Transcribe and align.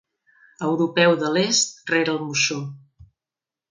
Europeu 0.69 1.13
de 1.25 1.31
l'Est 1.37 1.95
rere 1.95 2.19
el 2.19 2.21
moixó. 2.27 2.63